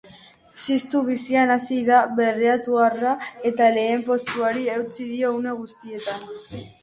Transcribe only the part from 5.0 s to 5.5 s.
dio